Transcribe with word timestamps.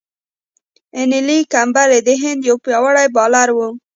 انیل 0.99 1.29
کمبلې 1.53 1.99
د 2.07 2.09
هند 2.21 2.41
یو 2.49 2.57
پياوړی 2.63 3.07
بالر 3.15 3.47
وو. 3.55 3.67